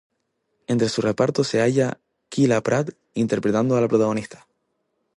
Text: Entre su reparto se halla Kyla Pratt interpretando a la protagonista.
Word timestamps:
Entre 0.65 0.89
su 0.89 1.03
reparto 1.03 1.43
se 1.43 1.59
halla 1.61 1.99
Kyla 2.29 2.61
Pratt 2.63 2.89
interpretando 3.13 3.75
a 3.77 3.81
la 3.81 3.87
protagonista. 3.87 4.47